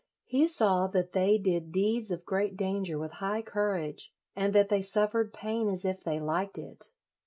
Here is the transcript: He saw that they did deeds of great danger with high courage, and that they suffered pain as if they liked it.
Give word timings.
He 0.25 0.47
saw 0.47 0.87
that 0.87 1.11
they 1.11 1.37
did 1.37 1.71
deeds 1.71 2.09
of 2.09 2.25
great 2.25 2.57
danger 2.57 2.97
with 2.97 3.11
high 3.21 3.43
courage, 3.43 4.11
and 4.35 4.51
that 4.51 4.67
they 4.67 4.81
suffered 4.81 5.31
pain 5.31 5.69
as 5.69 5.85
if 5.85 6.03
they 6.03 6.19
liked 6.19 6.57
it. 6.57 6.85